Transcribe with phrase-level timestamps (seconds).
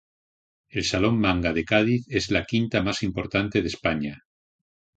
[0.79, 4.25] El Salón Manga de Cádiz es la quinta más importante de España.